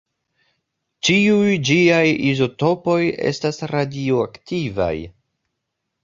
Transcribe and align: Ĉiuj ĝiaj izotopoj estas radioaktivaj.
Ĉiuj 1.07 1.49
ĝiaj 1.67 2.07
izotopoj 2.31 2.97
estas 3.33 3.59
radioaktivaj. 3.73 4.93